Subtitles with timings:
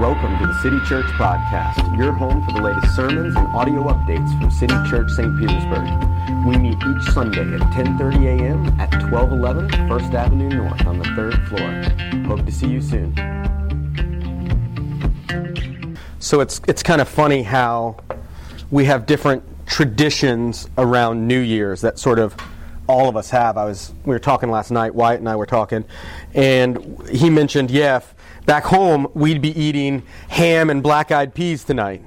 [0.00, 4.28] Welcome to the City Church Podcast, your home for the latest sermons and audio updates
[4.40, 5.38] from City Church St.
[5.38, 5.86] Petersburg.
[6.44, 8.80] We meet each Sunday at 10:30 a.m.
[8.80, 12.26] at 1211 First Avenue North on the third floor.
[12.26, 13.14] Hope to see you soon.
[16.18, 17.96] So it's it's kind of funny how
[18.72, 22.34] we have different traditions around New Year's that sort of
[22.88, 23.56] all of us have.
[23.56, 24.92] I was we were talking last night.
[24.92, 25.84] Wyatt and I were talking,
[26.34, 28.00] and he mentioned, yeah,
[28.46, 32.02] back home we'd be eating ham and black-eyed peas tonight.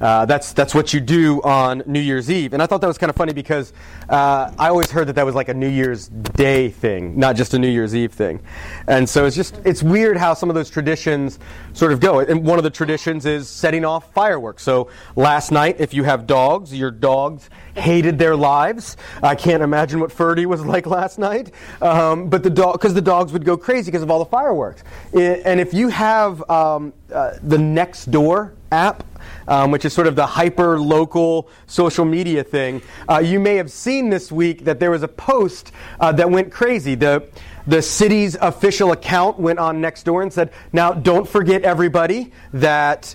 [0.00, 2.98] Uh, that's that's what you do on New Year's Eve, and I thought that was
[2.98, 3.72] kind of funny because
[4.08, 7.52] uh, I always heard that that was like a New Year's Day thing, not just
[7.54, 8.40] a New Year's Eve thing,
[8.86, 11.38] and so it's just it's weird how some of those traditions
[11.72, 12.20] sort of go.
[12.20, 14.62] And one of the traditions is setting off fireworks.
[14.62, 18.96] So last night, if you have dogs, your dogs hated their lives.
[19.22, 21.52] I can't imagine what Ferdy was like last night,
[21.82, 24.84] um, but the dog because the dogs would go crazy because of all the fireworks.
[25.12, 29.02] It, and if you have um, uh, the Nextdoor app
[29.46, 32.82] um, which is sort of the hyper local social media thing.
[33.08, 36.52] Uh, you may have seen this week that there was a post uh, that went
[36.52, 36.94] crazy.
[36.94, 37.28] The
[37.66, 43.14] the city's official account went on Nextdoor and said, "Now, don't forget, everybody, that."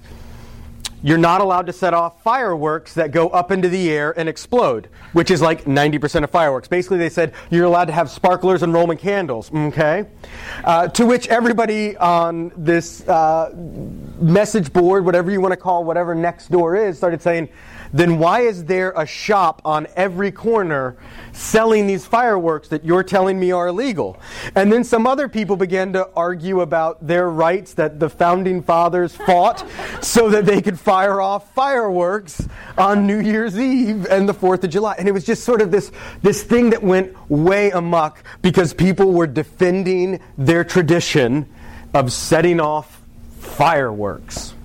[1.06, 4.88] You're not allowed to set off fireworks that go up into the air and explode,
[5.12, 6.70] which is like 90% of fireworks.
[6.70, 10.06] Basically, they said you're allowed to have sparklers and Roman candles, okay?
[10.64, 16.16] Uh, to which everybody on this uh, message board, whatever you want to call whatever
[16.16, 17.50] Nextdoor is, started saying,
[17.94, 20.98] then why is there a shop on every corner
[21.32, 24.20] selling these fireworks that you're telling me are illegal?
[24.56, 29.16] And then some other people began to argue about their rights that the founding fathers
[29.16, 29.64] fought
[30.02, 32.48] so that they could fire off fireworks
[32.80, 34.96] on New Year's Eve and the 4th of July.
[34.98, 35.92] And it was just sort of this,
[36.24, 41.48] this thing that went way amok because people were defending their tradition
[41.94, 43.02] of setting off
[43.40, 44.56] fireworks.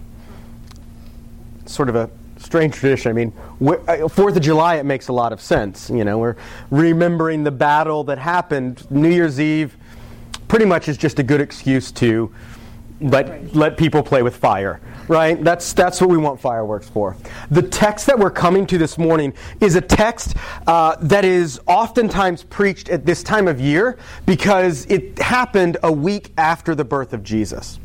[1.67, 3.11] Sort of a strange tradition.
[3.11, 3.33] I mean,
[3.89, 5.91] uh, Fourth of July, it makes a lot of sense.
[5.91, 6.37] You know, we're
[6.71, 8.91] remembering the battle that happened.
[8.91, 9.77] New Year's Eve
[10.49, 12.33] pretty much is just a good excuse to
[13.01, 17.17] let let people play with fire right that's that's what we want fireworks for
[17.51, 20.35] the text that we're coming to this morning is a text
[20.67, 26.33] uh, that is oftentimes preached at this time of year because it happened a week
[26.37, 27.79] after the birth of jesus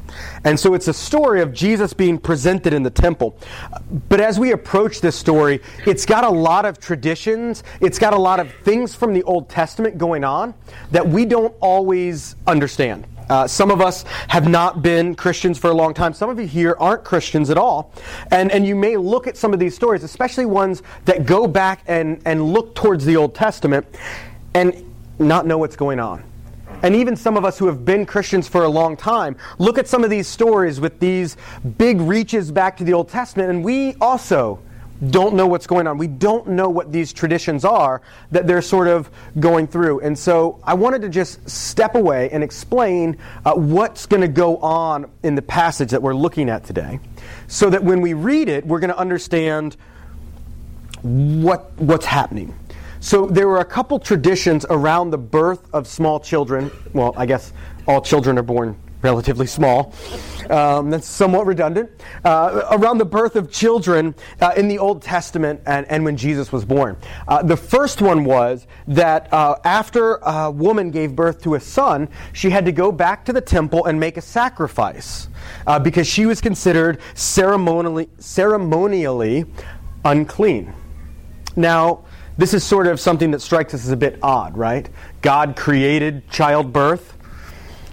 [0.44, 3.38] and so it's a story of Jesus being presented in the temple.
[4.10, 8.20] But as we approach this story, it's got a lot of traditions, it's got a
[8.20, 10.54] lot of things from the Old Testament going on
[10.92, 13.08] that we don't always understand.
[13.30, 16.14] Uh, some of us have not been Christians for a long time.
[16.14, 17.92] Some of you here aren't Christians at all.
[18.32, 21.84] And, and you may look at some of these stories, especially ones that go back
[21.88, 23.86] and, and look towards the Old Testament,
[24.54, 24.74] and
[25.20, 26.24] not know what's going on
[26.84, 29.88] and even some of us who have been Christians for a long time, look at
[29.88, 31.38] some of these stories with these
[31.78, 34.60] big reaches back to the Old Testament, and we also
[35.10, 35.98] don't know what's going on.
[35.98, 39.10] We don't know what these traditions are that they're sort of
[39.40, 40.02] going through.
[40.02, 44.58] And so I wanted to just step away and explain uh, what's going to go
[44.58, 47.00] on in the passage that we're looking at today
[47.48, 49.78] so that when we read it, we're going to understand
[51.02, 52.58] what, what's happening.
[53.00, 56.72] So there were a couple traditions around the birth of small children.
[56.94, 57.52] Well, I guess
[57.86, 59.94] all children are born relatively small.
[60.50, 61.92] Um, that's somewhat redundant.
[62.24, 66.52] Uh, around the birth of children uh, in the Old Testament and, and when Jesus
[66.52, 66.98] was born.
[67.28, 72.10] Uh, the first one was that uh, after a woman gave birth to a son,
[72.32, 75.28] she had to go back to the temple and make a sacrifice
[75.68, 79.46] uh, because she was considered ceremonially, ceremonially
[80.06, 80.74] unclean.
[81.56, 82.06] Now,
[82.38, 84.90] this is sort of something that strikes us as a bit odd, right?
[85.22, 87.13] God created childbirth.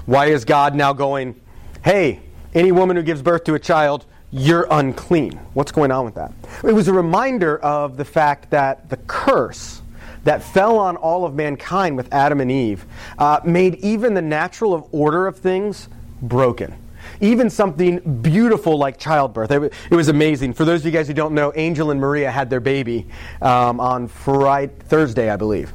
[0.07, 1.41] Why is God now going,
[1.85, 2.21] hey,
[2.55, 5.33] any woman who gives birth to a child, you're unclean?
[5.55, 6.33] What's going on with that?
[6.65, 9.83] It was a reminder of the fact that the curse
[10.25, 12.85] that fell on all of mankind with Adam and Eve
[13.19, 15.89] uh, made even the natural order of things
[16.21, 16.77] broken
[17.21, 19.51] even something beautiful like childbirth.
[19.51, 20.55] It, was amazing.
[20.55, 23.07] For those of you guys who don't know, Angel and Maria had their baby
[23.43, 25.73] um, on Friday, Thursday, I believe.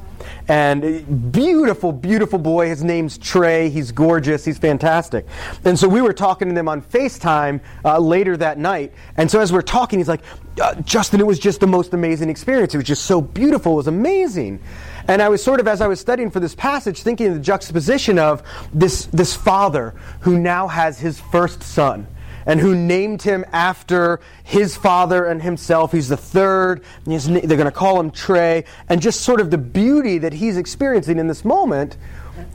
[0.48, 2.70] And beautiful, beautiful boy.
[2.70, 3.70] His name's Trey.
[3.70, 4.46] He's gorgeous.
[4.46, 5.26] He's fantastic.
[5.64, 8.94] And so we were talking to them on FaceTime uh, later that night.
[9.18, 10.22] And so as we're talking, he's like,
[10.62, 12.74] uh, Justin, it was just the most amazing experience.
[12.76, 13.74] It was just so beautiful.
[13.74, 14.62] It was amazing.
[15.08, 17.40] And I was sort of, as I was studying for this passage, thinking of the
[17.40, 18.44] juxtaposition of
[18.74, 22.08] this, this father who now has his first son
[22.46, 25.92] and who named him after his father and himself.
[25.92, 26.84] He's the third.
[27.06, 28.66] They're going to call him Trey.
[28.90, 31.98] And just sort of the beauty that he's experiencing in this moment.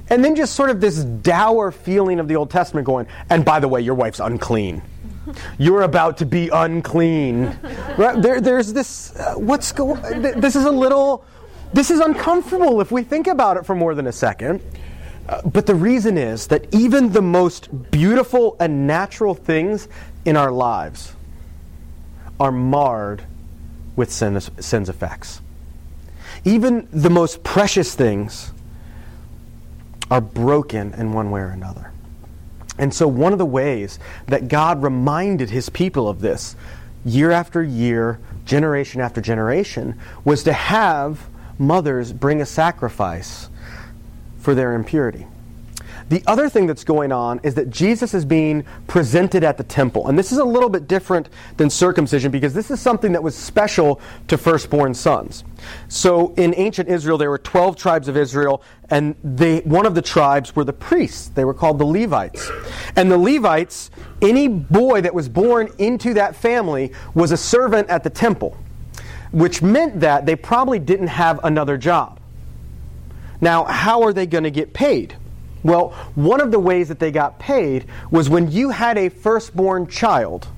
[0.08, 3.60] And then just sort of this dour feeling of the Old Testament going, and by
[3.60, 4.82] the way, your wife's unclean.
[5.58, 7.56] You're about to be unclean.
[7.98, 8.22] Right?
[8.22, 9.14] There, there's this.
[9.14, 10.00] Uh, what's going?
[10.22, 11.24] This is a little.
[11.74, 14.62] This is uncomfortable if we think about it for more than a second.
[15.30, 19.86] Uh, but the reason is that even the most beautiful and natural things
[20.24, 21.12] in our lives
[22.40, 23.22] are marred
[23.94, 25.40] with sin's, sin's effects.
[26.44, 28.50] Even the most precious things
[30.10, 31.92] are broken in one way or another.
[32.76, 36.56] And so, one of the ways that God reminded his people of this
[37.04, 41.28] year after year, generation after generation, was to have
[41.58, 43.49] mothers bring a sacrifice
[44.40, 45.26] for their impurity.
[46.10, 50.08] The other thing that's going on is that Jesus is being presented at the temple.
[50.08, 53.36] And this is a little bit different than circumcision because this is something that was
[53.36, 55.44] special to firstborn sons.
[55.88, 58.60] So in ancient Israel, there were 12 tribes of Israel,
[58.90, 61.28] and they, one of the tribes were the priests.
[61.28, 62.50] They were called the Levites.
[62.96, 68.02] And the Levites, any boy that was born into that family was a servant at
[68.02, 68.56] the temple,
[69.30, 72.19] which meant that they probably didn't have another job.
[73.40, 75.16] Now, how are they going to get paid?
[75.62, 79.86] Well, one of the ways that they got paid was when you had a firstborn
[79.86, 80.48] child,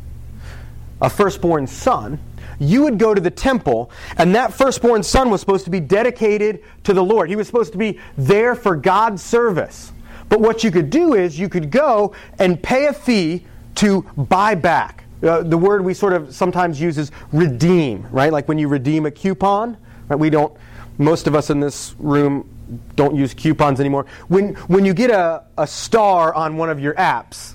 [1.01, 2.21] a firstborn son,
[2.61, 6.63] you would go to the temple, and that firstborn son was supposed to be dedicated
[6.85, 7.29] to the Lord.
[7.29, 9.93] He was supposed to be there for God's service.
[10.29, 13.45] But what you could do is you could go and pay a fee
[13.77, 15.05] to buy back.
[15.23, 18.33] Uh, the word we sort of sometimes use is redeem, right?
[18.33, 19.77] Like when you redeem a coupon,
[20.09, 20.19] right?
[20.19, 20.57] We don't,
[20.99, 22.49] most of us in this room
[22.97, 24.07] don't use coupons anymore.
[24.29, 27.55] When, when you get a, a star on one of your apps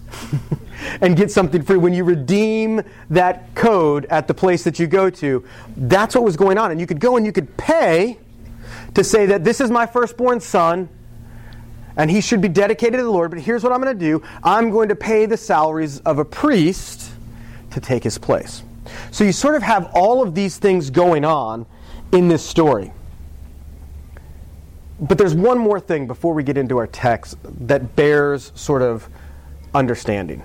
[1.02, 5.10] and get something free, when you redeem that code at the place that you go
[5.10, 6.72] to, that's what was going on.
[6.72, 8.18] And you could go and you could pay
[8.94, 10.90] to say that this is my firstborn son
[11.98, 14.24] and he should be dedicated to the Lord, but here's what I'm going to do
[14.44, 17.12] I'm going to pay the salaries of a priest
[17.72, 18.64] to take his place.
[19.12, 21.66] So you sort of have all of these things going on
[22.12, 22.92] in this story.
[25.00, 29.08] But there's one more thing before we get into our text that bears sort of
[29.74, 30.42] understanding,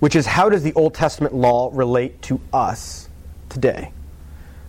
[0.00, 3.08] which is how does the Old Testament law relate to us
[3.48, 3.92] today?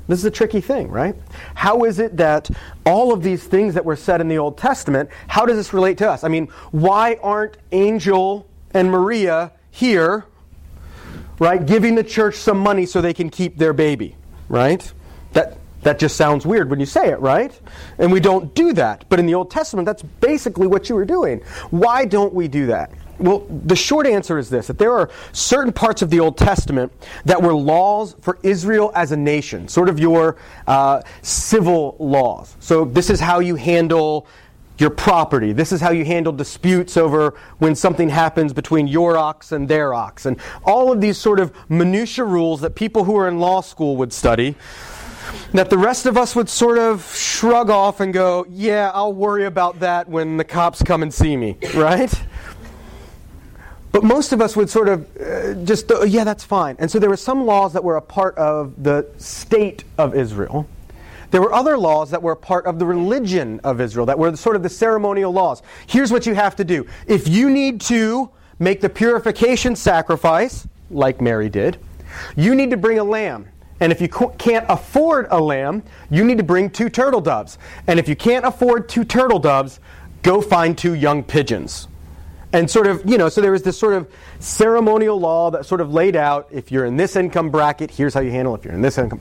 [0.07, 1.15] This is a tricky thing, right?
[1.55, 2.49] How is it that
[2.85, 5.97] all of these things that were said in the Old Testament, how does this relate
[5.97, 6.23] to us?
[6.23, 10.25] I mean, why aren't Angel and Maria here,
[11.39, 14.15] right, giving the church some money so they can keep their baby,
[14.47, 14.93] right?
[15.33, 17.57] That that just sounds weird when you say it, right?
[17.99, 19.05] And we don't do that.
[19.07, 21.41] But in the Old Testament, that's basically what you were doing.
[21.69, 22.91] Why don't we do that?
[23.19, 26.91] Well, the short answer is this that there are certain parts of the Old Testament
[27.23, 32.57] that were laws for Israel as a nation, sort of your uh, civil laws.
[32.59, 34.27] So, this is how you handle
[34.77, 35.53] your property.
[35.53, 39.93] This is how you handle disputes over when something happens between your ox and their
[39.93, 40.25] ox.
[40.25, 43.95] And all of these sort of minutiae rules that people who are in law school
[43.97, 44.55] would study
[45.53, 49.45] that the rest of us would sort of shrug off and go, yeah, I'll worry
[49.45, 52.13] about that when the cops come and see me, right?
[53.91, 56.75] But most of us would sort of uh, just, uh, yeah, that's fine.
[56.79, 60.67] And so there were some laws that were a part of the state of Israel.
[61.31, 64.35] There were other laws that were a part of the religion of Israel, that were
[64.35, 65.61] sort of the ceremonial laws.
[65.87, 66.85] Here's what you have to do.
[67.07, 68.29] If you need to
[68.59, 71.77] make the purification sacrifice, like Mary did,
[72.35, 73.47] you need to bring a lamb.
[73.79, 77.57] And if you can't afford a lamb, you need to bring two turtle doves.
[77.87, 79.79] And if you can't afford two turtle doves,
[80.23, 81.87] go find two young pigeons.
[82.53, 85.81] And sort of, you know, so there was this sort of ceremonial law that sort
[85.81, 88.59] of laid out if you're in this income bracket, here's how you handle it.
[88.59, 89.19] If you're in this income.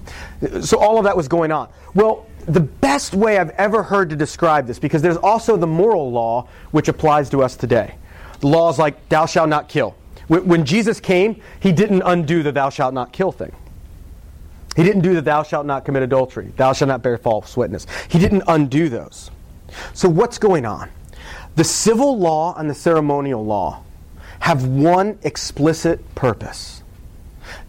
[0.60, 1.68] So all of that was going on.
[1.94, 6.12] Well, the best way I've ever heard to describe this, because there's also the moral
[6.12, 7.96] law which applies to us today.
[8.38, 9.96] The laws like, thou shalt not kill.
[10.28, 13.52] When Jesus came, he didn't undo the thou shalt not kill thing.
[14.76, 17.86] He didn't do the thou shalt not commit adultery, thou shalt not bear false witness.
[18.08, 19.30] He didn't undo those.
[19.92, 20.90] So, what's going on?
[21.56, 23.82] The civil law and the ceremonial law
[24.40, 26.82] have one explicit purpose.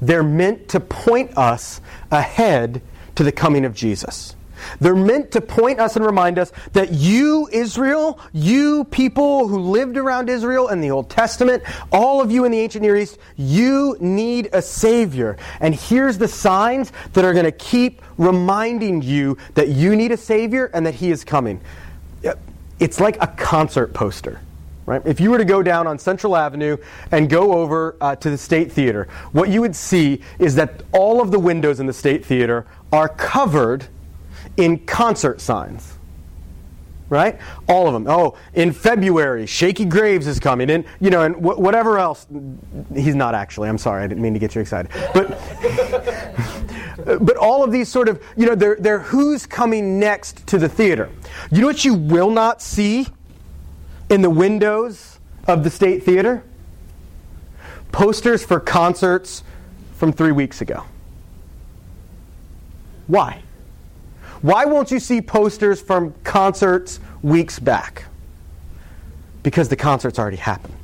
[0.01, 1.81] They're meant to point us
[2.11, 2.81] ahead
[3.15, 4.35] to the coming of Jesus.
[4.79, 9.97] They're meant to point us and remind us that you, Israel, you people who lived
[9.97, 13.97] around Israel in the Old Testament, all of you in the ancient Near East, you
[13.99, 15.37] need a Savior.
[15.59, 20.17] And here's the signs that are going to keep reminding you that you need a
[20.17, 21.61] Savior and that He is coming.
[22.79, 24.41] It's like a concert poster.
[24.85, 25.01] Right?
[25.03, 26.77] If you were to go down on Central Avenue
[27.11, 31.21] and go over uh, to the State Theater, what you would see is that all
[31.21, 33.87] of the windows in the State Theater are covered
[34.57, 35.93] in concert signs.
[37.09, 37.37] right?
[37.67, 38.07] All of them.
[38.07, 42.25] Oh, in February, Shakey Graves is coming, and you know, and wh- whatever else.
[42.93, 43.69] He's not actually.
[43.69, 45.37] I'm sorry, I didn't mean to get you excited, but
[47.21, 50.67] but all of these sort of, you know, they're they're who's coming next to the
[50.69, 51.09] theater.
[51.51, 53.07] You know what you will not see
[54.09, 56.43] in the windows of the State Theater?
[57.91, 59.43] Posters for concerts
[59.95, 60.83] from three weeks ago.
[63.07, 63.41] Why?
[64.41, 68.05] Why won't you see posters from concerts weeks back?
[69.43, 70.75] Because the concerts already happened.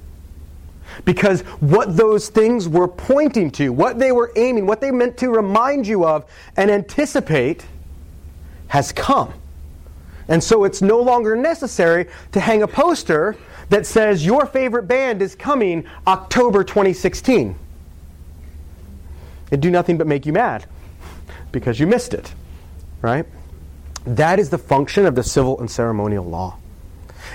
[1.05, 5.29] Because what those things were pointing to, what they were aiming, what they meant to
[5.29, 6.25] remind you of
[6.57, 7.65] and anticipate
[8.67, 9.33] has come.
[10.27, 13.35] And so it's no longer necessary to hang a poster
[13.69, 17.55] that says your favorite band is coming October 2016.
[19.47, 20.65] It'd do nothing but make you mad
[21.51, 22.33] because you missed it,
[23.01, 23.25] right?
[24.05, 26.57] That is the function of the civil and ceremonial law.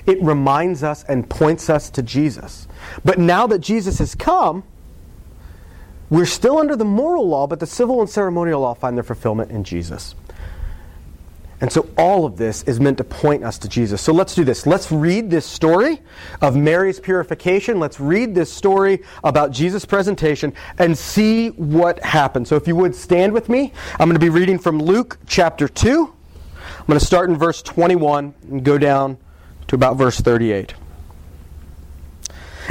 [0.05, 2.67] It reminds us and points us to Jesus.
[3.05, 4.65] But now that Jesus has come,
[6.11, 9.51] we're still under the moral law, but the civil and ceremonial law find their fulfillment
[9.51, 10.15] in Jesus.
[11.61, 14.03] And so all of this is meant to point us to Jesus.
[14.03, 14.67] So let's do this.
[14.67, 16.03] Let's read this story
[16.43, 17.81] of Mary's purification.
[17.81, 22.47] Let's read this story about Jesus' presentation and see what happened.
[22.47, 25.67] So if you would stand with me, I'm going to be reading from Luke chapter
[25.67, 26.16] 2.
[26.87, 29.19] I'm going to start in verse 21 and go down
[29.67, 30.75] to about verse 38.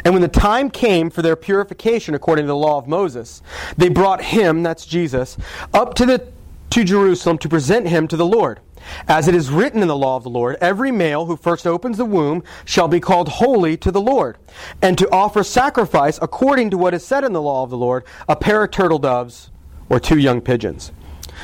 [0.06, 3.42] And when the time came for their purification according to the law of Moses,
[3.76, 5.36] they brought him, that's Jesus,
[5.74, 6.32] up to the
[6.70, 8.62] to Jerusalem to present him to the Lord.
[9.06, 11.98] As it is written in the law of the Lord, every male who first opens
[11.98, 14.38] the womb shall be called holy to the Lord,
[14.82, 18.06] and to offer sacrifice according to what is said in the law of the Lord,
[18.30, 19.52] a pair of turtle doves
[19.90, 20.94] or two young pigeons.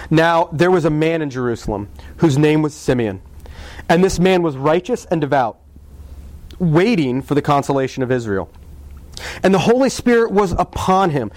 [0.10, 3.22] Now there was a man in Jerusalem whose name was Simeon,
[3.90, 5.60] and this man was righteous and devout,
[6.60, 8.50] waiting for the consolation of Israel.
[9.44, 11.32] And the Holy Spirit was upon him.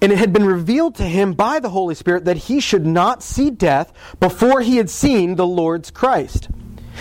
[0.00, 3.22] And it had been revealed to him by the Holy Spirit that he should not
[3.22, 6.48] see death before he had seen the Lord's Christ.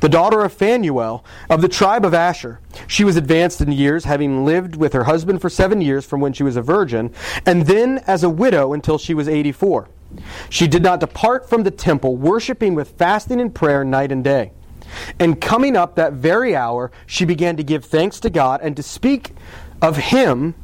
[0.00, 2.60] the daughter of Phanuel, of the tribe of Asher.
[2.86, 6.32] She was advanced in years, having lived with her husband for seven years from when
[6.32, 7.12] she was a virgin,
[7.46, 9.88] and then as a widow until she was 84.
[10.48, 14.52] She did not depart from the temple, worshiping with fasting and prayer night and day.
[15.18, 18.82] And coming up that very hour, she began to give thanks to God and to
[18.82, 19.32] speak
[19.82, 20.54] of him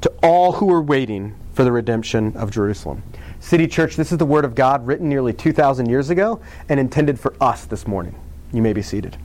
[0.00, 3.02] to all who were waiting for the redemption of Jerusalem.
[3.40, 7.18] City Church, this is the Word of God written nearly 2,000 years ago and intended
[7.18, 8.14] for us this morning.
[8.54, 9.16] You may be seated.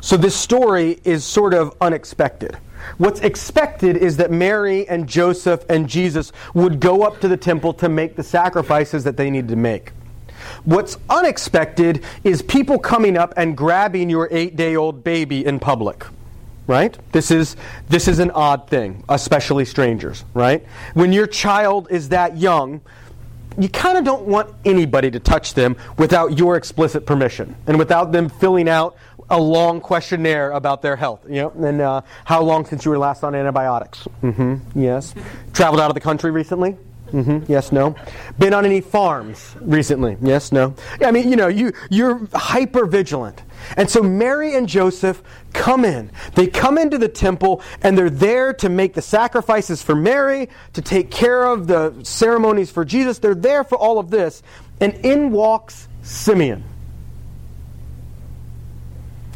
[0.00, 2.56] So, this story is sort of unexpected.
[2.96, 7.74] What's expected is that Mary and Joseph and Jesus would go up to the temple
[7.74, 9.92] to make the sacrifices that they needed to make.
[10.64, 16.04] What's unexpected is people coming up and grabbing your eight day old baby in public
[16.66, 17.56] right this is
[17.90, 22.80] this is an odd thing especially strangers right when your child is that young
[23.58, 28.12] you kind of don't want anybody to touch them without your explicit permission and without
[28.12, 28.96] them filling out
[29.30, 32.98] a long questionnaire about their health you know and uh, how long since you were
[32.98, 35.14] last on antibiotics mm-hmm yes
[35.52, 36.76] traveled out of the country recently
[37.12, 37.50] Mm-hmm.
[37.50, 37.94] Yes, no.
[38.40, 40.16] Been on any farms recently?
[40.20, 40.74] Yes, no.
[41.00, 43.40] I mean, you know, you you're hyper vigilant.
[43.76, 46.10] And so Mary and Joseph come in.
[46.34, 50.82] They come into the temple and they're there to make the sacrifices for Mary, to
[50.82, 53.18] take care of the ceremonies for Jesus.
[53.18, 54.42] They're there for all of this.
[54.80, 56.64] And in walks Simeon.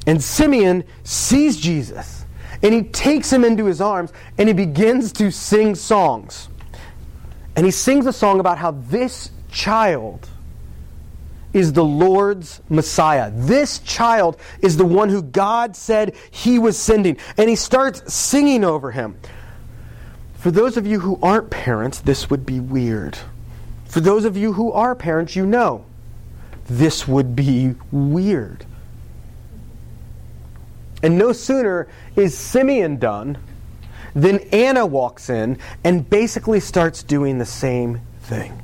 [0.07, 2.25] And Simeon sees Jesus
[2.63, 6.49] and he takes him into his arms and he begins to sing songs.
[7.57, 10.29] And he sings a song about how this child
[11.53, 13.31] is the Lord's Messiah.
[13.33, 17.17] This child is the one who God said he was sending.
[17.37, 19.17] And he starts singing over him.
[20.35, 23.19] For those of you who aren't parents, this would be weird.
[23.87, 25.85] For those of you who are parents, you know
[26.67, 28.67] this would be weird.
[31.03, 33.39] And no sooner is Simeon done
[34.15, 38.63] than Anna walks in and basically starts doing the same thing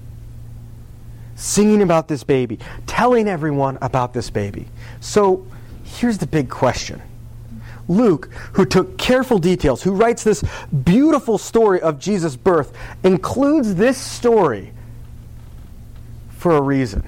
[1.44, 4.66] singing about this baby, telling everyone about this baby.
[5.00, 5.46] So
[5.84, 7.02] here's the big question.
[7.86, 10.42] Luke, who took careful details, who writes this
[10.84, 12.72] beautiful story of Jesus' birth,
[13.02, 14.72] includes this story
[16.30, 17.06] for a reason.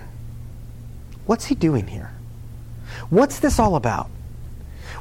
[1.24, 2.12] What's he doing here?
[3.08, 4.10] What's this all about?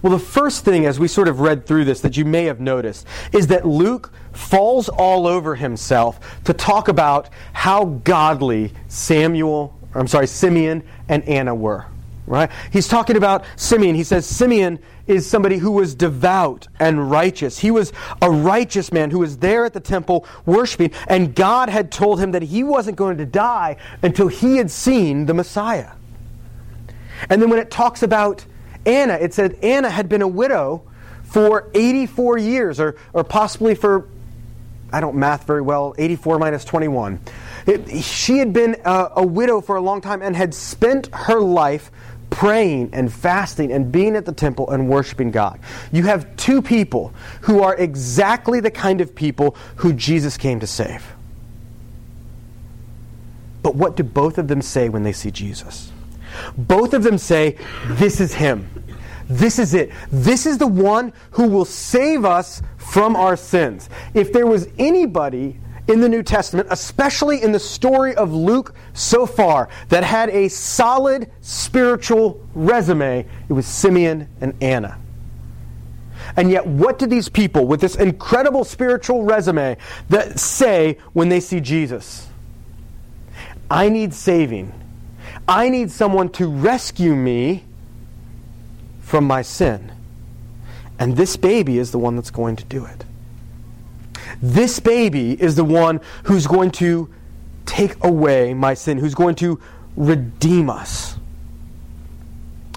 [0.05, 2.59] Well, the first thing, as we sort of read through this, that you may have
[2.59, 10.07] noticed, is that Luke falls all over himself to talk about how godly Samuel, I'm
[10.07, 11.87] sorry, Simeon and Anna were.
[12.27, 12.51] Right?
[12.71, 13.95] He's talking about Simeon.
[13.95, 17.57] He says Simeon is somebody who was devout and righteous.
[17.57, 21.91] He was a righteous man who was there at the temple worshiping, and God had
[21.91, 25.93] told him that he wasn't going to die until he had seen the Messiah.
[27.27, 28.45] And then when it talks about
[28.85, 30.83] Anna, it said Anna had been a widow
[31.23, 34.07] for 84 years, or, or possibly for,
[34.91, 37.19] I don't math very well, 84 minus 21.
[37.65, 41.39] It, she had been a, a widow for a long time and had spent her
[41.39, 41.91] life
[42.29, 45.59] praying and fasting and being at the temple and worshiping God.
[45.91, 50.67] You have two people who are exactly the kind of people who Jesus came to
[50.67, 51.05] save.
[53.63, 55.91] But what do both of them say when they see Jesus?
[56.57, 58.74] Both of them say, This is him.
[59.27, 59.91] This is it.
[60.11, 63.89] This is the one who will save us from our sins.
[64.13, 69.25] If there was anybody in the New Testament, especially in the story of Luke so
[69.25, 74.99] far, that had a solid spiritual resume, it was Simeon and Anna.
[76.37, 79.77] And yet, what do these people with this incredible spiritual resume
[80.09, 82.27] that say when they see Jesus?
[83.69, 84.73] I need saving.
[85.47, 87.64] I need someone to rescue me
[89.05, 89.91] from my sin.
[90.99, 93.05] And this baby is the one that's going to do it.
[94.41, 97.09] This baby is the one who's going to
[97.65, 99.59] take away my sin, who's going to
[99.95, 101.15] redeem us.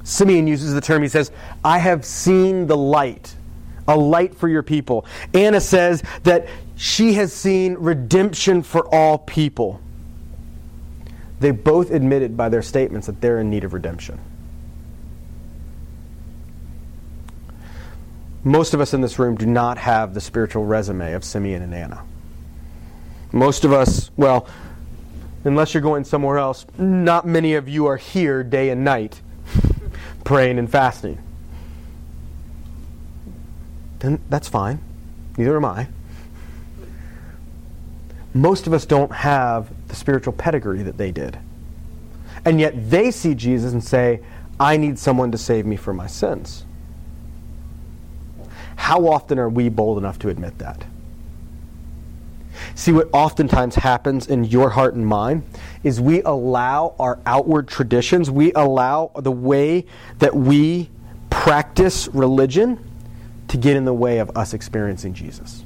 [0.04, 1.30] Simeon uses the term, he says,
[1.64, 3.34] I have seen the light,
[3.86, 5.06] a light for your people.
[5.34, 9.80] Anna says that she has seen redemption for all people
[11.40, 14.18] they both admitted by their statements that they're in need of redemption.
[18.48, 21.74] Most of us in this room do not have the spiritual resume of Simeon and
[21.74, 22.02] Anna.
[23.30, 24.48] Most of us, well,
[25.44, 29.20] unless you're going somewhere else, not many of you are here day and night
[30.24, 31.18] praying and fasting.
[33.98, 34.80] Then that's fine.
[35.36, 35.88] Neither am I
[38.34, 41.38] most of us don't have the spiritual pedigree that they did.
[42.44, 44.20] And yet they see Jesus and say,
[44.60, 46.64] I need someone to save me from my sins.
[48.88, 50.84] How often are we bold enough to admit that?
[52.74, 55.44] See, what oftentimes happens in your heart and mind
[55.84, 59.84] is we allow our outward traditions, we allow the way
[60.18, 60.88] that we
[61.28, 62.82] practice religion
[63.48, 65.64] to get in the way of us experiencing Jesus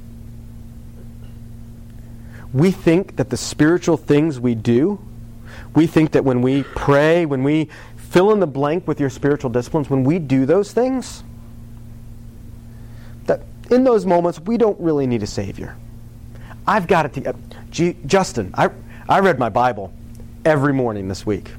[2.53, 4.99] we think that the spiritual things we do,
[5.75, 9.49] we think that when we pray, when we fill in the blank with your spiritual
[9.49, 11.23] disciplines, when we do those things,
[13.71, 15.75] in those moments we don't really need a Savior.
[16.67, 17.13] I've got it.
[17.13, 17.33] To, uh,
[17.71, 18.69] G, Justin, I,
[19.09, 19.93] I read my Bible
[20.45, 21.51] every morning this week.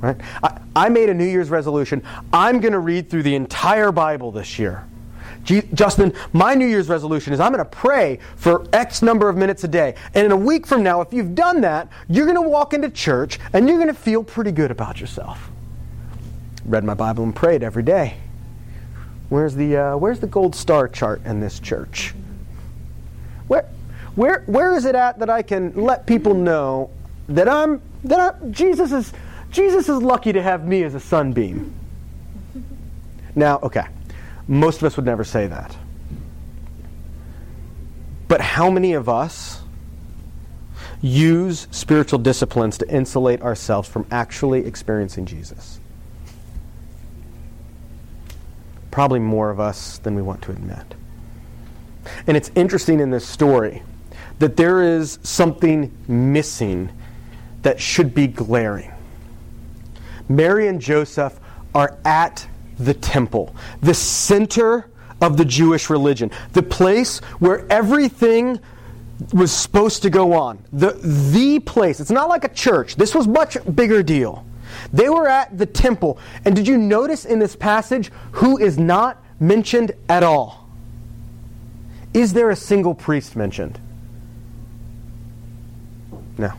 [0.00, 0.16] Right?
[0.42, 2.02] I, I made a New Year's resolution.
[2.32, 4.86] I'm going to read through the entire Bible this year.
[5.44, 9.64] Justin, my New Year's resolution is I'm going to pray for X number of minutes
[9.64, 9.94] a day.
[10.14, 12.90] And in a week from now, if you've done that, you're going to walk into
[12.90, 15.50] church and you're going to feel pretty good about yourself.
[16.66, 18.18] Read my Bible and prayed every day.
[19.28, 22.14] Where's the, uh, where's the gold star chart in this church?
[23.46, 23.68] Where,
[24.14, 26.90] where, where is it at that I can let people know
[27.28, 29.12] that I'm, that I'm, Jesus is,
[29.50, 31.74] Jesus is lucky to have me as a sunbeam?
[33.34, 33.86] Now, okay.
[34.48, 35.76] Most of us would never say that.
[38.28, 39.60] But how many of us
[41.00, 45.77] use spiritual disciplines to insulate ourselves from actually experiencing Jesus?
[48.98, 50.96] Probably more of us than we want to admit.
[52.26, 53.84] And it's interesting in this story
[54.40, 56.90] that there is something missing
[57.62, 58.90] that should be glaring.
[60.28, 61.38] Mary and Joseph
[61.76, 62.48] are at
[62.80, 68.58] the temple, the center of the Jewish religion, the place where everything
[69.32, 70.58] was supposed to go on.
[70.72, 72.00] The, the place.
[72.00, 72.96] It's not like a church.
[72.96, 74.44] This was much bigger deal.
[74.92, 76.18] They were at the temple.
[76.44, 80.68] And did you notice in this passage who is not mentioned at all?
[82.14, 83.78] Is there a single priest mentioned?
[86.36, 86.52] No.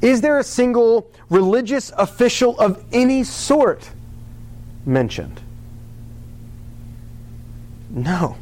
[0.00, 3.90] Is there a single religious official of any sort
[4.84, 5.40] mentioned?
[7.90, 8.36] No.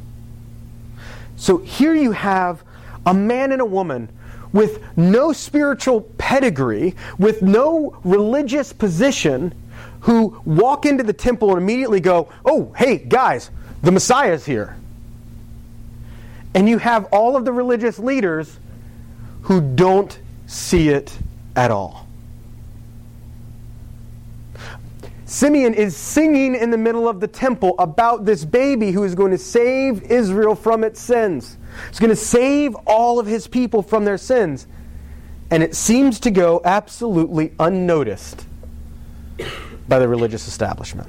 [1.37, 2.63] So here you have
[3.07, 4.09] a man and a woman
[4.53, 9.55] with no spiritual pedigree, with no religious position,
[10.01, 13.51] who walk into the temple and immediately go, Oh, hey, guys,
[13.83, 14.77] the Messiah's here.
[16.55, 18.59] And you have all of the religious leaders
[19.43, 21.17] who don't see it
[21.55, 22.07] at all.
[25.31, 29.31] Simeon is singing in the middle of the temple about this baby who is going
[29.31, 31.57] to save Israel from its sins.
[31.89, 34.67] He's going to save all of his people from their sins.
[35.49, 38.45] And it seems to go absolutely unnoticed
[39.89, 41.09] by the religious establishment.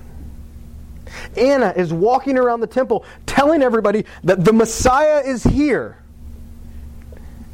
[1.36, 5.98] Anna is walking around the temple telling everybody that the Messiah is here.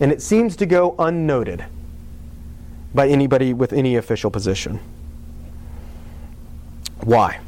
[0.02, 1.64] And it seems to go unnoted
[2.94, 4.82] by anybody with any official position.
[7.02, 7.40] Why?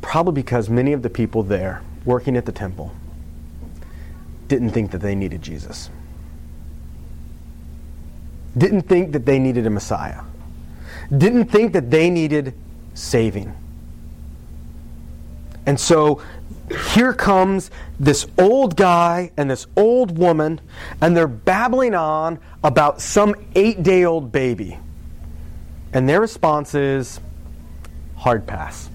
[0.00, 2.92] Probably because many of the people there working at the temple
[4.48, 5.90] didn't think that they needed Jesus.
[8.56, 10.20] Didn't think that they needed a Messiah.
[11.16, 12.54] Didn't think that they needed
[12.94, 13.52] saving.
[15.66, 16.22] And so
[16.94, 20.60] here comes this old guy and this old woman,
[21.00, 24.78] and they're babbling on about some eight day old baby.
[25.92, 27.20] And their response is
[28.16, 28.88] hard pass.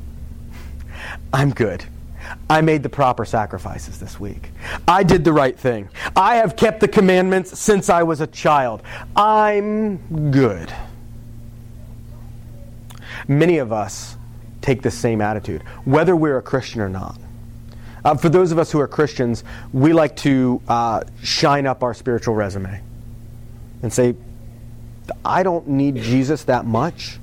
[1.32, 1.86] I'm good.
[2.50, 4.50] I made the proper sacrifices this week.
[4.88, 5.90] I did the right thing.
[6.16, 8.82] I have kept the commandments since I was a child.
[9.16, 10.72] I'm good.
[13.28, 14.18] Many of us
[14.62, 17.20] take the same attitude, whether we're a Christian or not.
[18.04, 21.94] Uh, for those of us who are Christians, we like to uh, shine up our
[21.94, 22.82] spiritual resume
[23.82, 24.16] and say,
[25.26, 27.20] I don't need Jesus that much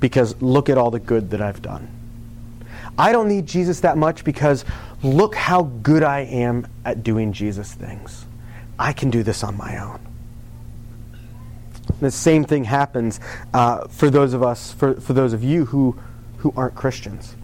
[0.00, 1.88] because look at all the good that I've done.
[2.98, 4.64] I don't need Jesus that much because
[5.02, 8.26] look how good I am at doing Jesus things.
[8.78, 10.00] I can do this on my own.
[12.00, 13.20] The same thing happens
[13.54, 15.98] uh, for those of us, for, for those of you who,
[16.38, 17.34] who aren't Christians.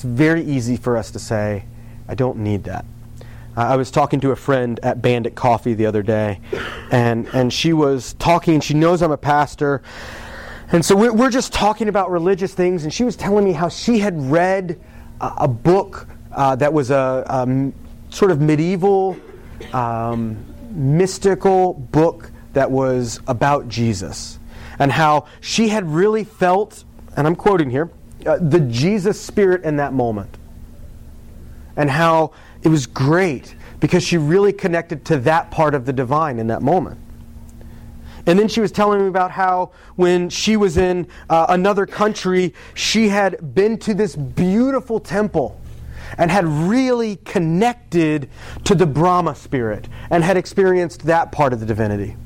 [0.00, 1.66] It's very easy for us to say,
[2.08, 2.86] I don't need that.
[3.54, 6.40] I was talking to a friend at Bandit Coffee the other day,
[6.90, 9.82] and, and she was talking, she knows I'm a pastor,
[10.72, 13.68] and so we're, we're just talking about religious things, and she was telling me how
[13.68, 14.80] she had read
[15.20, 17.72] a, a book uh, that was a, a,
[18.08, 19.18] sort of medieval,
[19.74, 24.38] um, mystical book that was about Jesus,
[24.78, 26.84] and how she had really felt,
[27.18, 27.90] and I'm quoting here,
[28.26, 30.36] uh, the Jesus spirit in that moment.
[31.76, 36.38] And how it was great because she really connected to that part of the divine
[36.38, 37.00] in that moment.
[38.26, 42.54] And then she was telling me about how when she was in uh, another country,
[42.74, 45.58] she had been to this beautiful temple
[46.18, 48.28] and had really connected
[48.64, 52.16] to the Brahma spirit and had experienced that part of the divinity.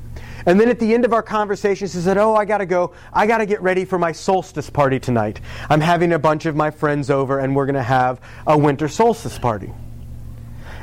[0.45, 2.93] And then at the end of our conversation, she said, Oh, I got to go.
[3.11, 5.41] I got to get ready for my solstice party tonight.
[5.69, 8.87] I'm having a bunch of my friends over, and we're going to have a winter
[8.87, 9.71] solstice party.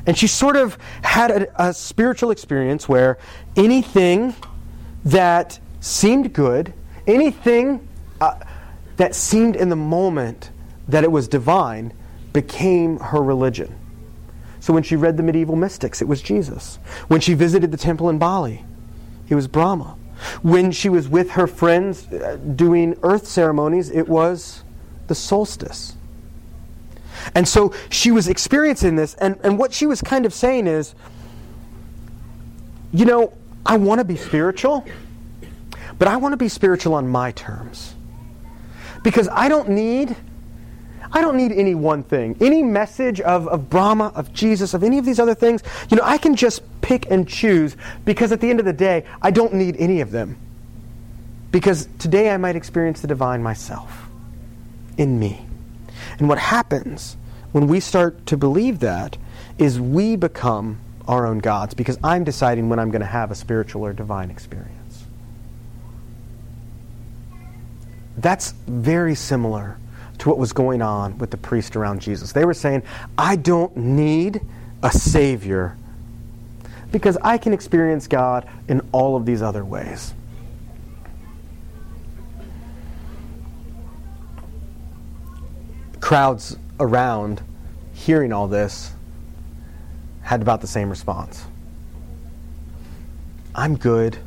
[0.05, 3.19] And she sort of had a, a spiritual experience where
[3.57, 4.35] anything
[5.05, 6.75] that seemed good,
[7.07, 7.87] anything
[8.21, 8.39] uh,
[8.97, 10.51] that seemed in the moment
[10.89, 11.93] that it was divine,
[12.33, 13.79] became her religion.
[14.59, 16.77] So when she read the medieval mystics, it was Jesus.
[17.09, 18.65] When she visited the temple in Bali,
[19.33, 19.97] it was Brahma.
[20.43, 24.63] When she was with her friends uh, doing earth ceremonies, it was
[25.07, 25.95] the solstice.
[27.35, 30.95] And so she was experiencing this, and, and what she was kind of saying is,
[32.93, 33.33] you know,
[33.65, 34.85] I want to be spiritual,
[35.99, 37.95] but I want to be spiritual on my terms.
[39.03, 40.15] Because I don't need
[41.13, 42.37] I don't need any one thing.
[42.41, 46.05] Any message of, of Brahma, of Jesus, of any of these other things, you know,
[46.05, 49.53] I can just pick and choose because at the end of the day, I don't
[49.55, 50.39] need any of them.
[51.51, 54.09] Because today I might experience the divine myself
[54.97, 55.45] in me.
[56.19, 57.17] And what happens
[57.53, 59.19] when we start to believe that
[59.59, 63.35] is we become our own gods because I'm deciding when I'm going to have a
[63.35, 65.05] spiritual or divine experience.
[68.17, 69.79] That's very similar
[70.23, 72.31] to what was going on with the priest around Jesus.
[72.31, 72.85] They were saying,
[73.19, 74.41] I don't need
[74.81, 75.77] a Savior
[76.93, 80.15] because I can experience God in all of these other ways.
[85.99, 87.43] Crowds around
[87.93, 88.93] hearing all this
[90.21, 91.45] had about the same response
[93.57, 94.19] I'm good.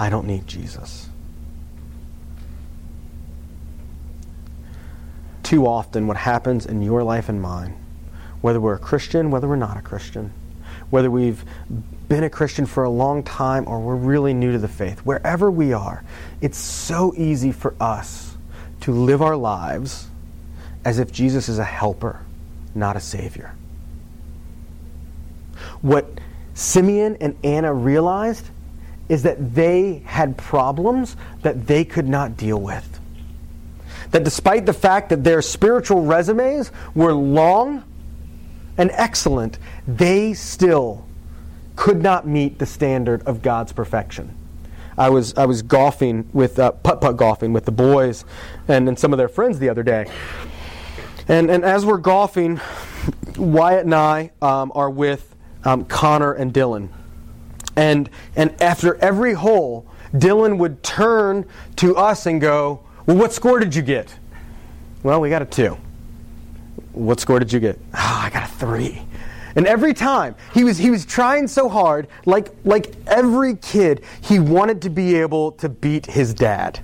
[0.00, 1.08] I don't need Jesus.
[5.54, 7.76] Too often, what happens in your life and mine,
[8.40, 10.32] whether we're a Christian, whether we're not a Christian,
[10.90, 11.44] whether we've
[12.08, 15.52] been a Christian for a long time or we're really new to the faith, wherever
[15.52, 16.02] we are,
[16.40, 18.36] it's so easy for us
[18.80, 20.08] to live our lives
[20.84, 22.18] as if Jesus is a helper,
[22.74, 23.54] not a savior.
[25.82, 26.18] What
[26.54, 28.44] Simeon and Anna realized
[29.08, 32.93] is that they had problems that they could not deal with.
[34.14, 37.82] That despite the fact that their spiritual resumes were long
[38.78, 41.04] and excellent, they still
[41.74, 44.36] could not meet the standard of God's perfection.
[44.96, 48.24] I was I was golfing with uh, putt putt golfing with the boys
[48.68, 50.08] and, and some of their friends the other day,
[51.26, 52.60] and and as we're golfing,
[53.36, 56.88] Wyatt and I um, are with um, Connor and Dylan.
[57.74, 61.46] And, and after every hole, Dylan would turn
[61.76, 64.14] to us and go, Well, what score did you get?
[65.02, 65.76] Well, we got a two.
[66.92, 67.78] What score did you get?
[67.92, 69.02] Oh, I got a three.
[69.56, 74.38] And every time he was he was trying so hard, like like every kid, he
[74.38, 76.80] wanted to be able to beat his dad.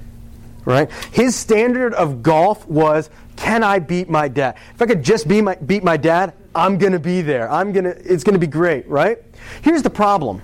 [0.65, 0.91] Right?
[1.11, 4.57] His standard of golf was can I beat my dad?
[4.75, 7.51] If I could just be my, beat my dad, I'm going to be there.
[7.51, 9.19] I'm going to it's going to be great, right?
[9.63, 10.43] Here's the problem.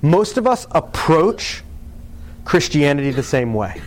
[0.00, 1.62] Most of us approach
[2.44, 3.80] Christianity the same way.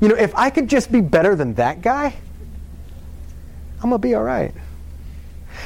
[0.00, 2.14] You know, if I could just be better than that guy,
[3.82, 4.52] I'm going to be all right.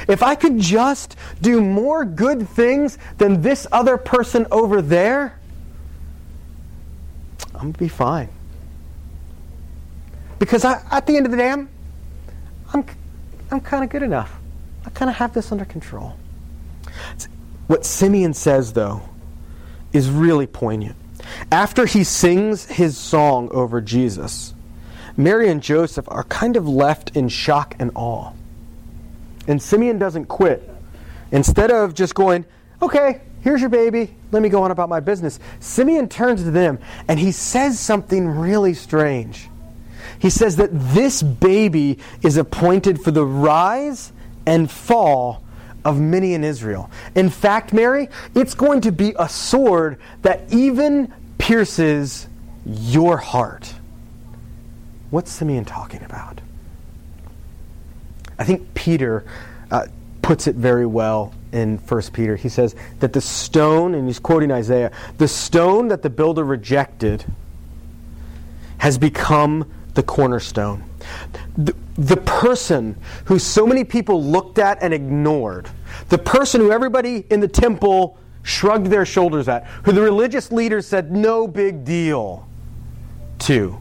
[0.07, 5.39] If I could just do more good things than this other person over there,
[7.53, 8.29] I'm going to be fine.
[10.39, 11.69] Because I, at the end of the day, I'm,
[12.73, 12.85] I'm,
[13.51, 14.33] I'm kind of good enough.
[14.85, 16.17] I kind of have this under control.
[17.67, 19.03] What Simeon says, though,
[19.93, 20.97] is really poignant.
[21.51, 24.53] After he sings his song over Jesus,
[25.15, 28.31] Mary and Joseph are kind of left in shock and awe.
[29.47, 30.69] And Simeon doesn't quit.
[31.31, 32.45] Instead of just going,
[32.81, 36.79] okay, here's your baby, let me go on about my business, Simeon turns to them
[37.07, 39.49] and he says something really strange.
[40.19, 44.13] He says that this baby is appointed for the rise
[44.45, 45.42] and fall
[45.85, 46.89] of many in Israel.
[47.15, 52.27] In fact, Mary, it's going to be a sword that even pierces
[52.65, 53.73] your heart.
[55.09, 56.41] What's Simeon talking about?
[58.39, 59.25] I think Peter
[59.69, 59.87] uh,
[60.21, 62.35] puts it very well in 1 Peter.
[62.35, 67.25] He says that the stone, and he's quoting Isaiah, the stone that the builder rejected
[68.79, 70.83] has become the cornerstone.
[71.57, 75.69] The, the person who so many people looked at and ignored,
[76.09, 80.85] the person who everybody in the temple shrugged their shoulders at, who the religious leaders
[80.85, 82.47] said, no big deal
[83.39, 83.77] to.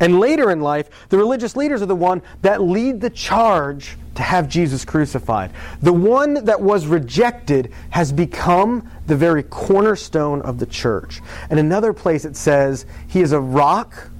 [0.00, 4.22] And later in life, the religious leaders are the one that lead the charge to
[4.22, 5.52] have Jesus crucified.
[5.80, 11.20] The one that was rejected has become the very cornerstone of the church.
[11.48, 14.10] And another place it says, He is a rock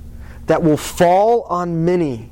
[0.46, 2.30] that will fall on many,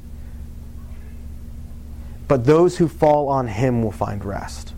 [2.29, 4.73] but those who fall on Him will find rest.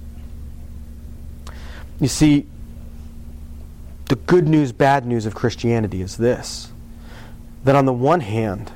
[2.01, 2.46] You see,
[4.07, 6.72] the good news, bad news of Christianity is this
[7.64, 8.70] that on the one hand,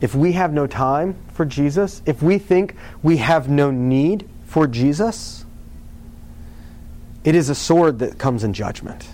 [0.00, 4.66] if we have no time for Jesus, if we think we have no need for
[4.66, 5.44] Jesus,
[7.24, 9.06] it is a sword that comes in judgment.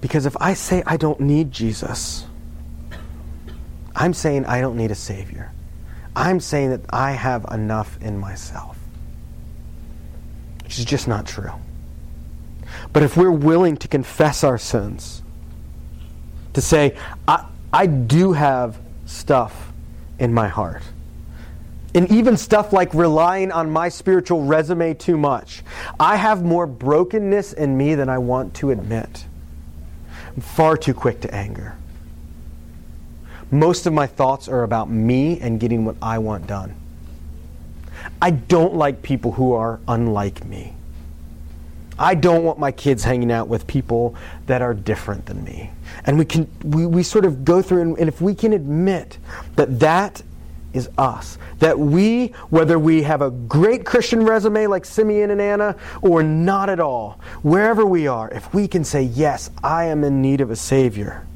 [0.00, 2.26] Because if I say I don't need Jesus,
[3.94, 5.52] I'm saying I don't need a Savior.
[6.14, 8.76] I'm saying that I have enough in myself,
[10.64, 11.52] which is just not true.
[12.92, 15.22] But if we're willing to confess our sins,
[16.54, 19.72] to say, I, I do have stuff
[20.18, 20.82] in my heart.
[21.94, 25.62] And even stuff like relying on my spiritual resume too much.
[25.98, 29.24] I have more brokenness in me than I want to admit.
[30.38, 31.74] I'm far too quick to anger.
[33.50, 36.76] Most of my thoughts are about me and getting what I want done.
[38.22, 40.74] I don't like people who are unlike me.
[41.98, 44.14] I don't want my kids hanging out with people
[44.46, 45.72] that are different than me.
[46.04, 49.18] And we can we, we sort of go through and, and if we can admit
[49.56, 50.22] that that
[50.72, 51.38] is us.
[51.58, 56.68] That we, whether we have a great Christian resume like Simeon and Anna or not
[56.68, 60.50] at all, wherever we are, if we can say, Yes, I am in need of
[60.50, 61.26] a Savior,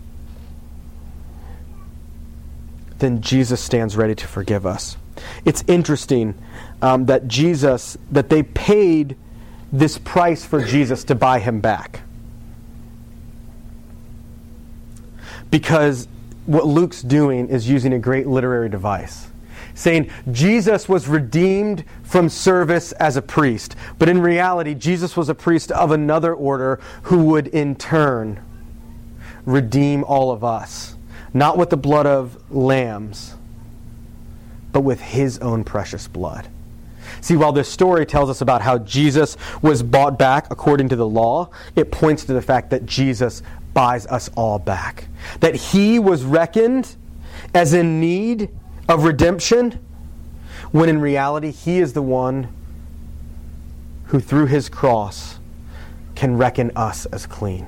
[2.99, 4.97] then Jesus stands ready to forgive us.
[5.45, 6.35] It's interesting
[6.81, 9.17] um, that Jesus, that they paid
[9.73, 12.03] this price for Jesus to buy him back.
[15.51, 16.07] Because
[16.47, 19.29] what Luke's doing is using a great literary device,
[19.75, 25.35] saying Jesus was redeemed from service as a priest, but in reality, Jesus was a
[25.35, 28.43] priest of another order who would in turn
[29.45, 30.97] redeem all of us,
[31.33, 33.35] not with the blood of lambs,
[34.73, 36.49] but with his own precious blood.
[37.21, 41.07] See, while this story tells us about how Jesus was bought back according to the
[41.07, 43.43] law, it points to the fact that Jesus
[43.75, 45.09] buys us all back.
[45.41, 46.97] That he was reckoned
[47.55, 48.49] as in need
[48.89, 49.79] of redemption,
[50.71, 52.49] when in reality, he is the one
[54.07, 55.39] who, through his cross,
[56.15, 57.67] can reckon us as clean.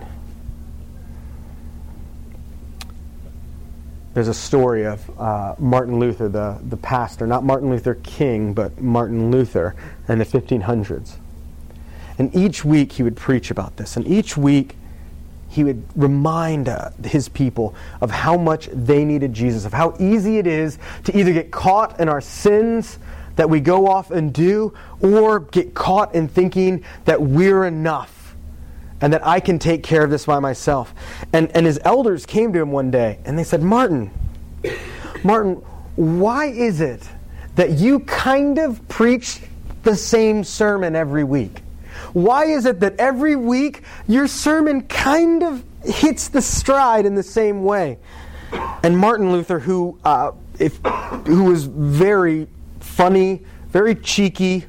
[4.15, 8.81] There's a story of uh, Martin Luther, the, the pastor, not Martin Luther King, but
[8.81, 9.75] Martin Luther
[10.09, 11.17] in the 1500s.
[12.17, 13.97] And each week he would preach about this.
[13.97, 14.77] And each week
[15.55, 20.39] he would remind uh, his people of how much they needed Jesus, of how easy
[20.39, 22.99] it is to either get caught in our sins
[23.37, 28.35] that we go off and do, or get caught in thinking that we're enough
[29.01, 30.95] and that I can take care of this by myself.
[31.33, 34.11] And, and his elders came to him one day and they said, Martin,
[35.23, 35.55] Martin,
[35.97, 37.09] why is it
[37.57, 39.41] that you kind of preach
[39.83, 41.64] the same sermon every week?
[42.15, 47.23] Why is it that every week your sermon kind of hits the stride in the
[47.23, 47.99] same way?
[48.85, 50.77] And Martin Luther, who, uh, if,
[51.27, 52.47] who was very
[52.79, 54.65] funny, very cheeky,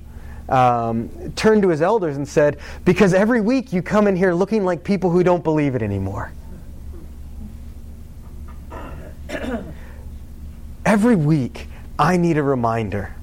[0.49, 4.65] um, turned to his elders and said, Because every week you come in here looking
[4.65, 6.31] like people who don't believe it anymore.
[10.86, 11.67] every week
[11.99, 13.13] I need a reminder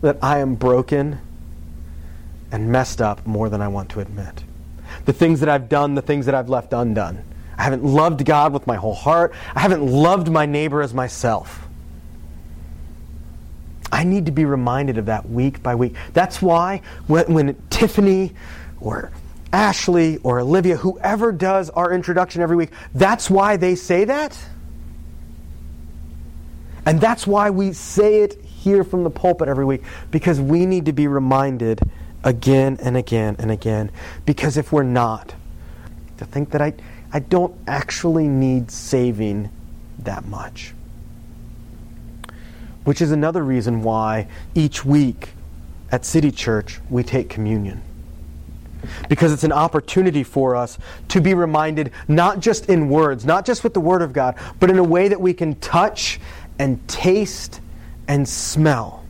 [0.00, 1.20] that I am broken
[2.54, 4.44] and messed up more than I want to admit.
[5.06, 7.24] The things that I've done, the things that I've left undone.
[7.58, 9.34] I haven't loved God with my whole heart.
[9.56, 11.66] I haven't loved my neighbor as myself.
[13.90, 15.96] I need to be reminded of that week by week.
[16.12, 18.34] That's why when, when Tiffany
[18.80, 19.10] or
[19.52, 24.38] Ashley or Olivia, whoever does our introduction every week, that's why they say that.
[26.86, 30.86] And that's why we say it here from the pulpit every week, because we need
[30.86, 31.80] to be reminded
[32.24, 33.90] again and again and again.
[34.26, 35.34] Because if we're not,
[36.16, 36.74] to think that I,
[37.12, 39.50] I don't actually need saving
[40.00, 40.74] that much.
[42.84, 45.30] Which is another reason why each week
[45.92, 47.82] at City Church we take communion.
[49.08, 50.76] Because it's an opportunity for us
[51.08, 54.70] to be reminded, not just in words, not just with the Word of God, but
[54.70, 56.20] in a way that we can touch
[56.58, 57.60] and taste
[58.06, 59.03] and smell